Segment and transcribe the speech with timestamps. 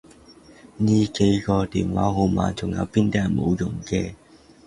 [0.77, 4.15] 呢幾個電話號碼仲有邊啲係冇用嘅？